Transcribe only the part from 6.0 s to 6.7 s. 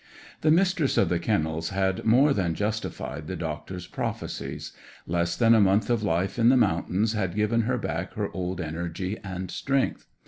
life in the